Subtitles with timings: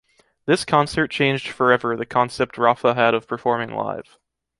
[0.47, 4.17] This concert changed forever the concept Rapha had of performing live.